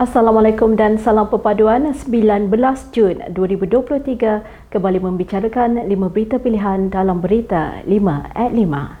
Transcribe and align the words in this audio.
Assalamualaikum 0.00 0.80
dan 0.80 0.96
salam 0.96 1.28
perpaduan 1.28 1.92
19 1.92 2.48
Jun 2.88 3.20
2023 3.36 4.72
kembali 4.72 4.96
membicarakan 4.96 5.76
5 5.76 5.92
berita 6.08 6.40
pilihan 6.40 6.88
dalam 6.88 7.20
berita 7.20 7.84
5 7.84 8.32
at 8.32 8.48
5. 8.48 8.99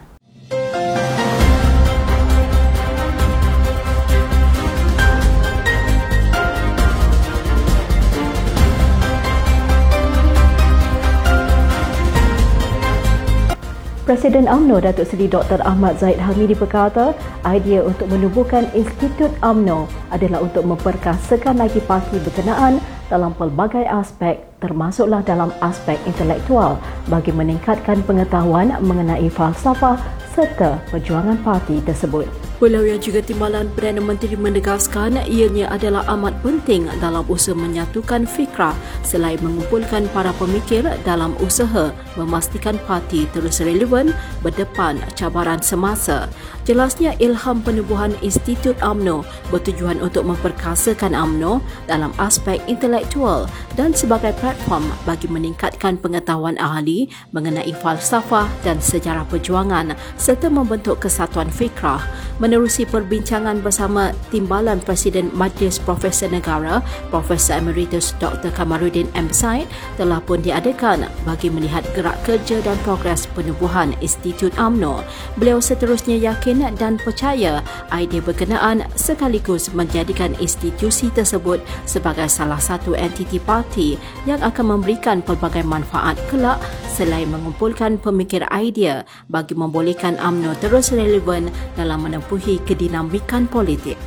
Presiden 14.10 14.50
UMNO 14.50 14.82
Datuk 14.82 15.06
Seri 15.06 15.30
Dr. 15.30 15.62
Ahmad 15.62 16.02
Zaid 16.02 16.18
Hamidi 16.18 16.50
berkata, 16.50 17.14
idea 17.46 17.78
untuk 17.86 18.10
menubuhkan 18.10 18.66
Institut 18.74 19.30
UMNO 19.38 19.86
adalah 20.10 20.42
untuk 20.42 20.66
memperkasakan 20.66 21.54
lagi 21.54 21.78
parti 21.86 22.18
berkenaan 22.18 22.82
dalam 23.06 23.30
pelbagai 23.38 23.86
aspek 23.86 24.42
termasuklah 24.58 25.22
dalam 25.22 25.54
aspek 25.62 25.94
intelektual 26.10 26.74
bagi 27.06 27.30
meningkatkan 27.30 28.02
pengetahuan 28.02 28.74
mengenai 28.82 29.30
falsafah 29.30 29.94
serta 30.34 30.82
perjuangan 30.90 31.38
parti 31.46 31.78
tersebut. 31.78 32.49
Beliau 32.60 32.84
yang 32.84 33.00
juga 33.00 33.24
timbalan 33.24 33.72
Perdana 33.72 34.04
Menteri 34.04 34.36
menegaskan 34.36 35.16
ianya 35.24 35.72
adalah 35.72 36.04
amat 36.12 36.44
penting 36.44 36.92
dalam 37.00 37.24
usaha 37.32 37.56
menyatukan 37.56 38.28
fikrah 38.28 38.76
selain 39.00 39.40
mengumpulkan 39.40 40.04
para 40.12 40.28
pemikir 40.36 40.84
dalam 41.00 41.32
usaha 41.40 41.88
memastikan 42.20 42.76
parti 42.84 43.24
terus 43.32 43.64
relevan 43.64 44.12
berdepan 44.44 45.00
cabaran 45.16 45.64
semasa. 45.64 46.28
Jelasnya 46.68 47.16
ilham 47.16 47.64
penubuhan 47.64 48.12
Institut 48.20 48.76
AMNO 48.84 49.24
bertujuan 49.48 49.96
untuk 50.04 50.28
memperkasakan 50.28 51.16
AMNO 51.16 51.64
dalam 51.88 52.12
aspek 52.20 52.60
intelektual 52.68 53.48
dan 53.72 53.96
sebagai 53.96 54.36
platform 54.36 54.84
bagi 55.08 55.32
meningkatkan 55.32 55.96
pengetahuan 55.96 56.60
ahli 56.60 57.08
mengenai 57.32 57.72
falsafah 57.80 58.52
dan 58.60 58.76
sejarah 58.84 59.24
perjuangan 59.32 59.96
serta 60.20 60.52
membentuk 60.52 61.00
kesatuan 61.00 61.48
fikrah 61.48 62.04
menerusi 62.50 62.82
perbincangan 62.82 63.62
bersama 63.62 64.10
Timbalan 64.34 64.82
Presiden 64.82 65.30
Majlis 65.38 65.78
Profesor 65.78 66.26
Negara, 66.26 66.82
Profesor 67.06 67.62
Emeritus 67.62 68.10
Dr. 68.18 68.50
Kamaruddin 68.50 69.06
M. 69.14 69.30
Said 69.30 69.70
telah 69.94 70.18
pun 70.18 70.42
diadakan 70.42 71.06
bagi 71.22 71.46
melihat 71.46 71.86
gerak 71.94 72.18
kerja 72.26 72.58
dan 72.58 72.74
progres 72.82 73.30
penubuhan 73.38 73.94
Institut 74.02 74.50
AMNO. 74.58 75.06
Beliau 75.38 75.62
seterusnya 75.62 76.18
yakin 76.18 76.66
dan 76.74 76.98
percaya 76.98 77.62
idea 77.94 78.18
berkenaan 78.18 78.82
sekaligus 78.98 79.70
menjadikan 79.70 80.34
institusi 80.42 81.06
tersebut 81.14 81.62
sebagai 81.86 82.26
salah 82.26 82.58
satu 82.58 82.98
entiti 82.98 83.38
parti 83.38 83.94
yang 84.26 84.42
akan 84.42 84.74
memberikan 84.74 85.22
pelbagai 85.22 85.62
manfaat 85.62 86.18
kelak 86.26 86.58
selain 87.00 87.32
mengumpulkan 87.32 87.96
pemikir 87.96 88.44
idea 88.52 89.08
bagi 89.32 89.56
membolehkan 89.56 90.20
AMNO 90.20 90.60
terus 90.60 90.92
relevan 90.92 91.48
dalam 91.78 92.04
menempuh 92.04 92.40
memenuhi 92.40 92.64
kedinamikan 92.64 93.44
politik. 93.44 94.00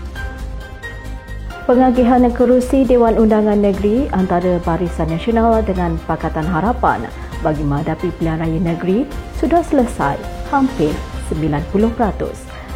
Pengagihan 1.64 2.28
kerusi 2.34 2.84
Dewan 2.84 3.16
Undangan 3.16 3.56
Negeri 3.56 4.12
antara 4.12 4.60
Barisan 4.60 5.08
Nasional 5.08 5.64
dengan 5.64 5.96
Pakatan 6.04 6.44
Harapan 6.44 7.08
bagi 7.40 7.64
menghadapi 7.64 8.12
pilihan 8.20 8.44
raya 8.44 8.60
negeri 8.60 9.08
sudah 9.40 9.64
selesai 9.64 10.20
hampir 10.52 10.92
90%, 11.32 11.64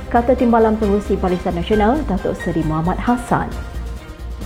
kata 0.08 0.40
Timbalan 0.40 0.80
Pengurusi 0.80 1.20
Barisan 1.20 1.60
Nasional 1.60 2.00
Datuk 2.08 2.40
Seri 2.40 2.64
Muhammad 2.64 2.96
Hassan. 2.96 3.52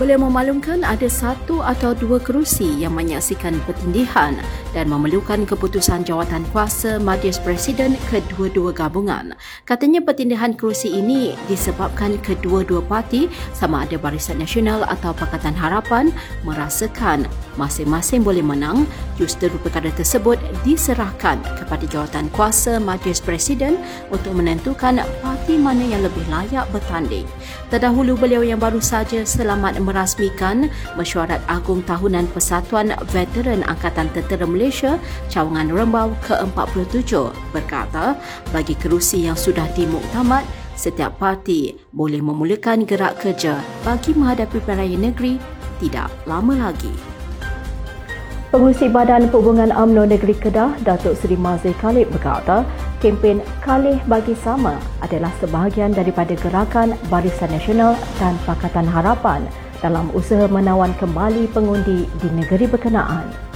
Beliau 0.02 0.18
memaklumkan 0.18 0.82
ada 0.82 1.06
satu 1.06 1.62
atau 1.62 1.94
dua 1.94 2.18
kerusi 2.18 2.66
yang 2.82 2.98
menyaksikan 2.98 3.54
pertindihan 3.70 4.34
dan 4.74 4.90
memerlukan 4.90 5.46
keputusan 5.46 6.02
jawatan 6.02 6.42
kuasa 6.50 6.98
Majlis 6.98 7.38
Presiden 7.38 7.94
kedua-dua 8.10 8.74
gabungan. 8.74 9.38
Katanya 9.62 10.02
pertindihan 10.02 10.58
kerusi 10.58 10.90
ini 10.90 11.38
disebabkan 11.46 12.18
kedua-dua 12.26 12.82
parti 12.82 13.30
sama 13.54 13.86
ada 13.86 14.02
Barisan 14.02 14.42
Nasional 14.42 14.90
atau 14.90 15.14
Pakatan 15.14 15.54
Harapan 15.54 16.10
merasakan 16.42 17.30
masing-masing 17.62 18.26
boleh 18.26 18.42
menang 18.42 18.90
justru 19.22 19.54
perkara 19.62 19.94
tersebut 19.94 20.42
diserahkan 20.66 21.38
kepada 21.62 21.86
jawatan 21.86 22.26
kuasa 22.34 22.82
Majlis 22.82 23.22
Presiden 23.22 23.78
untuk 24.10 24.34
menentukan 24.34 24.98
parti 25.22 25.62
mana 25.62 25.86
yang 25.86 26.02
lebih 26.02 26.26
layak 26.26 26.66
bertanding. 26.74 27.30
Terdahulu 27.70 28.18
beliau 28.18 28.42
yang 28.42 28.58
baru 28.58 28.82
saja 28.82 29.22
selamat 29.22 29.78
merasmikan 29.92 30.72
mesyuarat 30.96 31.44
agung 31.52 31.84
tahunan 31.84 32.32
Persatuan 32.32 32.96
Veteran 33.12 33.68
Angkatan 33.68 34.08
Tentera 34.16 34.48
Malaysia 34.48 34.96
cawangan 35.28 35.68
Rembau 35.68 36.16
ke-47 36.24 37.12
berkata 37.52 38.16
bagi 38.56 38.80
kerusi 38.80 39.28
yang 39.28 39.36
sudah 39.36 39.68
dimuktamad 39.76 40.48
setiap 40.80 41.20
parti 41.20 41.76
boleh 41.92 42.24
memulakan 42.24 42.88
gerak 42.88 43.20
kerja 43.20 43.60
bagi 43.84 44.16
menghadapi 44.16 44.64
perayaan 44.64 45.12
negeri 45.12 45.36
tidak 45.84 46.08
lama 46.24 46.72
lagi. 46.72 47.12
Pengurusi 48.52 48.92
Badan 48.92 49.32
Perhubungan 49.32 49.72
UMNO 49.72 50.12
Negeri 50.12 50.36
Kedah, 50.36 50.76
Datuk 50.84 51.16
Seri 51.16 51.40
Mazir 51.40 51.72
Khalid 51.80 52.12
berkata, 52.12 52.68
kempen 53.00 53.40
Kalih 53.64 53.96
Bagi 54.12 54.36
Sama 54.36 54.76
adalah 55.00 55.32
sebahagian 55.40 55.96
daripada 55.96 56.36
gerakan 56.36 57.00
Barisan 57.08 57.48
Nasional 57.48 57.96
dan 58.20 58.36
Pakatan 58.44 58.84
Harapan 58.84 59.48
dalam 59.82 60.14
usaha 60.14 60.46
menawan 60.48 60.94
kembali 61.02 61.50
pengundi 61.52 62.06
di 62.08 62.28
negeri 62.32 62.70
berkenaan. 62.70 63.52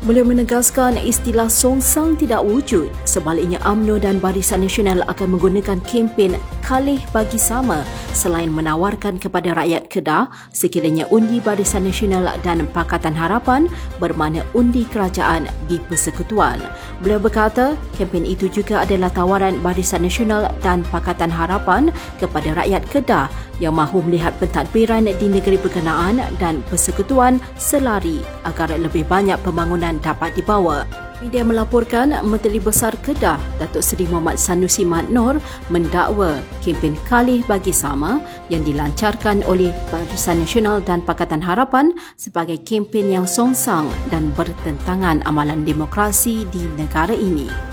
Beliau 0.00 0.24
menegaskan 0.24 0.96
istilah 0.96 1.52
songsang 1.52 2.16
tidak 2.16 2.40
wujud. 2.40 2.88
Sebaliknya 3.04 3.60
AMNO 3.68 4.00
dan 4.00 4.16
Barisan 4.16 4.64
Nasional 4.64 5.04
akan 5.04 5.36
menggunakan 5.36 5.76
kempen 5.84 6.40
Kalih 6.64 7.04
Bagi 7.12 7.36
Sama 7.36 7.84
selain 8.16 8.48
menawarkan 8.48 9.20
kepada 9.20 9.52
rakyat 9.52 9.92
Kedah 9.92 10.32
sekiranya 10.56 11.04
undi 11.12 11.36
Barisan 11.44 11.84
Nasional 11.84 12.32
dan 12.40 12.64
Pakatan 12.72 13.12
Harapan 13.12 13.68
bermakna 14.00 14.40
undi 14.56 14.88
kerajaan 14.88 15.44
di 15.68 15.76
persekutuan. 15.84 16.56
Beliau 17.04 17.20
berkata, 17.20 17.76
kempen 18.00 18.24
itu 18.24 18.48
juga 18.48 18.88
adalah 18.88 19.12
tawaran 19.12 19.60
Barisan 19.60 20.00
Nasional 20.00 20.48
dan 20.64 20.80
Pakatan 20.88 21.28
Harapan 21.28 21.92
kepada 22.16 22.56
rakyat 22.56 22.88
Kedah 22.88 23.28
yang 23.60 23.76
mahu 23.76 24.02
melihat 24.02 24.34
pentadbiran 24.40 25.06
di 25.06 25.26
negeri 25.28 25.60
berkenaan 25.60 26.18
dan 26.40 26.64
persekutuan 26.66 27.38
selari 27.60 28.18
agar 28.48 28.74
lebih 28.74 29.06
banyak 29.06 29.36
pembangunan 29.44 30.00
dapat 30.00 30.34
dibawa. 30.34 30.88
Media 31.20 31.44
melaporkan 31.44 32.16
Menteri 32.24 32.56
Besar 32.56 32.96
Kedah 33.04 33.36
Datuk 33.60 33.84
Seri 33.84 34.08
Muhammad 34.08 34.40
Sanusi 34.40 34.88
Mat 34.88 35.12
Nor 35.12 35.36
mendakwa 35.68 36.40
kempen 36.64 36.96
Kalih 37.04 37.44
Bagi 37.44 37.76
Sama 37.76 38.24
yang 38.48 38.64
dilancarkan 38.64 39.44
oleh 39.44 39.68
Barisan 39.92 40.40
Nasional 40.40 40.80
dan 40.80 41.04
Pakatan 41.04 41.44
Harapan 41.44 41.92
sebagai 42.16 42.64
kempen 42.64 43.12
yang 43.12 43.28
songsang 43.28 43.92
dan 44.08 44.32
bertentangan 44.32 45.20
amalan 45.28 45.60
demokrasi 45.68 46.48
di 46.48 46.64
negara 46.80 47.12
ini. 47.12 47.69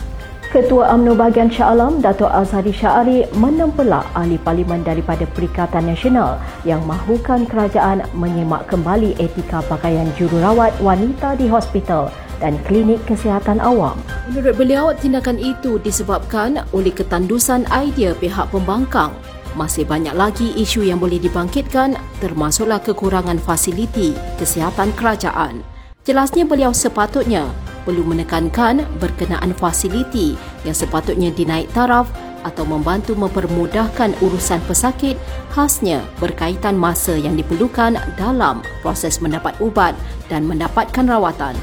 Ketua 0.47 0.96
UMNO 0.96 1.19
Bahagian 1.19 1.52
Shah 1.52 1.75
Alam, 1.75 2.00
Datuk 2.00 2.31
Azhari 2.31 2.72
Syari 2.72 3.28
menempelak 3.35 4.08
ahli 4.16 4.40
parlimen 4.40 4.80
daripada 4.80 5.28
Perikatan 5.35 5.91
Nasional 5.91 6.40
yang 6.63 6.80
mahukan 6.88 7.44
kerajaan 7.52 8.08
menyemak 8.16 8.63
kembali 8.72 9.12
etika 9.19 9.59
pakaian 9.68 10.08
jururawat 10.16 10.72
wanita 10.80 11.35
di 11.35 11.52
hospital 11.52 12.08
dan 12.40 12.56
klinik 12.63 13.03
kesihatan 13.03 13.59
awam. 13.59 14.00
Menurut 14.31 14.56
beliau, 14.56 14.96
tindakan 14.96 15.35
itu 15.35 15.84
disebabkan 15.84 16.64
oleh 16.72 16.96
ketandusan 16.96 17.68
idea 17.68 18.16
pihak 18.16 18.47
pembangkang. 18.47 19.12
Masih 19.52 19.84
banyak 19.84 20.16
lagi 20.16 20.56
isu 20.56 20.88
yang 20.88 21.03
boleh 21.03 21.19
dibangkitkan 21.19 22.00
termasuklah 22.24 22.79
kekurangan 22.79 23.35
fasiliti 23.43 24.16
kesihatan 24.40 24.96
kerajaan. 24.96 25.59
Jelasnya 26.08 26.47
beliau 26.47 26.72
sepatutnya 26.72 27.66
perlu 27.87 28.03
menekankan 28.03 28.84
berkenaan 28.99 29.55
fasiliti 29.55 30.35
yang 30.67 30.75
sepatutnya 30.75 31.31
dinaik 31.31 31.72
taraf 31.72 32.11
atau 32.43 32.67
membantu 32.67 33.16
mempermudahkan 33.16 34.19
urusan 34.19 34.59
pesakit 34.67 35.16
khasnya 35.55 36.03
berkaitan 36.19 36.75
masa 36.75 37.16
yang 37.16 37.39
diperlukan 37.39 37.95
dalam 38.19 38.59
proses 38.84 39.23
mendapat 39.23 39.55
ubat 39.63 39.95
dan 40.28 40.43
mendapatkan 40.43 41.07
rawatan. 41.07 41.55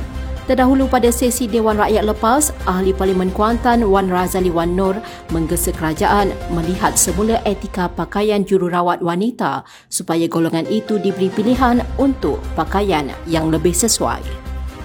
Terdahulu 0.45 0.85
pada 0.93 1.09
sesi 1.09 1.49
Dewan 1.49 1.81
Rakyat 1.81 2.05
lepas, 2.05 2.53
Ahli 2.69 2.93
Parlimen 2.93 3.33
Kuantan 3.33 3.81
Wan 3.89 4.13
Razali 4.13 4.53
Wan 4.53 4.77
Nur 4.77 5.01
menggesa 5.33 5.73
kerajaan 5.73 6.37
melihat 6.53 7.01
semula 7.01 7.41
etika 7.49 7.89
pakaian 7.89 8.45
jururawat 8.45 9.01
wanita 9.01 9.65
supaya 9.89 10.29
golongan 10.29 10.69
itu 10.69 11.01
diberi 11.01 11.33
pilihan 11.33 11.81
untuk 11.97 12.45
pakaian 12.53 13.09
yang 13.25 13.49
lebih 13.49 13.73
sesuai. 13.73 14.44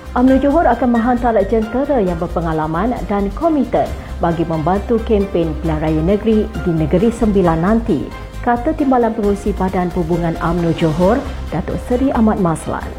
UMNO 0.09 0.41
Johor 0.41 0.65
akan 0.65 0.97
menghantar 0.97 1.37
jentera 1.45 2.01
yang 2.01 2.17
berpengalaman 2.17 2.97
dan 3.05 3.29
komited 3.37 3.85
bagi 4.17 4.41
membantu 4.41 4.97
kempen 5.05 5.53
pilihan 5.61 5.77
raya 5.77 6.01
negeri 6.01 6.49
di 6.65 6.71
Negeri 6.73 7.13
Sembilan 7.13 7.61
nanti, 7.61 8.09
kata 8.41 8.73
Timbalan 8.73 9.13
Pengurusi 9.13 9.53
Badan 9.53 9.93
Perhubungan 9.93 10.33
UMNO 10.41 10.73
Johor, 10.81 11.21
Datuk 11.53 11.77
Seri 11.85 12.09
Ahmad 12.09 12.41
Maslan. 12.41 12.89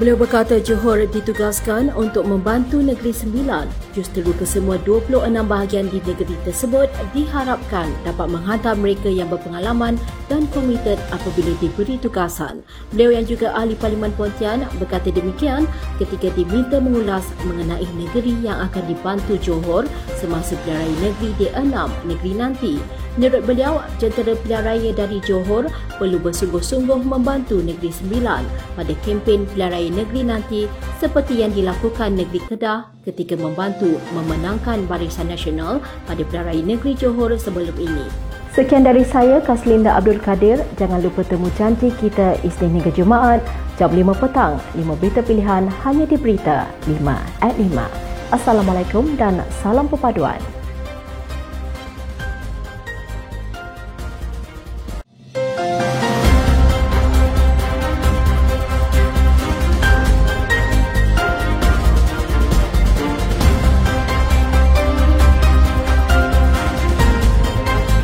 Beliau 0.00 0.16
berkata 0.16 0.56
Johor 0.56 1.04
ditugaskan 1.04 1.92
untuk 1.92 2.24
membantu 2.24 2.80
Negeri 2.80 3.12
Sembilan. 3.12 3.85
Justru 3.96 4.28
kesemua 4.36 4.76
26 4.84 5.24
bahagian 5.48 5.88
di 5.88 6.04
negeri 6.04 6.36
tersebut 6.44 6.92
diharapkan 7.16 7.88
dapat 8.04 8.28
menghantar 8.28 8.76
mereka 8.76 9.08
yang 9.08 9.32
berpengalaman 9.32 9.96
dan 10.28 10.44
komited 10.52 11.00
apabila 11.08 11.56
diberi 11.64 11.96
tugasan. 11.96 12.60
Beliau 12.92 13.16
yang 13.16 13.24
juga 13.24 13.56
ahli 13.56 13.72
Parlimen 13.72 14.12
Pontian 14.12 14.68
berkata 14.76 15.08
demikian 15.08 15.64
ketika 15.96 16.28
diminta 16.36 16.76
mengulas 16.76 17.24
mengenai 17.48 17.88
negeri 17.96 18.36
yang 18.44 18.60
akan 18.68 18.84
dibantu 18.84 19.40
Johor 19.40 19.88
semasa 20.20 20.60
pilihan 20.68 20.92
negeri 21.00 21.32
di 21.40 21.46
enam 21.56 21.88
negeri 22.04 22.36
nanti. 22.36 22.74
Menurut 23.16 23.48
beliau, 23.48 23.80
jentera 23.96 24.36
pilihan 24.44 24.60
raya 24.60 24.90
dari 24.92 25.24
Johor 25.24 25.72
perlu 25.96 26.20
bersungguh-sungguh 26.20 27.00
membantu 27.00 27.64
Negeri 27.64 27.88
Sembilan 27.88 28.44
pada 28.76 28.92
kempen 29.00 29.48
pilihan 29.48 29.72
raya 29.72 29.88
negeri 29.88 30.20
nanti 30.20 30.60
seperti 31.00 31.40
yang 31.40 31.56
dilakukan 31.56 32.12
Negeri 32.12 32.44
Kedah 32.44 32.95
ketika 33.06 33.38
membantu 33.38 34.02
memenangkan 34.10 34.82
Barisan 34.90 35.30
Nasional 35.30 35.78
pada 36.10 36.26
raya 36.42 36.60
negeri 36.60 36.98
Johor 36.98 37.38
sebelum 37.38 37.72
ini. 37.78 38.10
Sekian 38.50 38.82
dari 38.82 39.06
saya, 39.06 39.38
Kaslinda 39.38 39.94
Abdul 39.94 40.18
Kadir. 40.18 40.58
Jangan 40.80 41.04
lupa 41.04 41.22
temu 41.22 41.46
janji 41.54 41.92
kita 42.02 42.34
Isnin 42.42 42.80
hingga 42.80 42.90
Jumaat, 42.90 43.44
jam 43.78 43.92
5 43.92 44.16
petang. 44.16 44.58
5 44.74 44.96
berita 44.98 45.20
pilihan 45.22 45.70
hanya 45.86 46.04
di 46.08 46.16
Berita 46.18 46.66
5 46.88 47.44
at 47.44 47.54
5. 47.54 48.34
Assalamualaikum 48.34 49.14
dan 49.14 49.38
salam 49.62 49.86
perpaduan. 49.86 50.40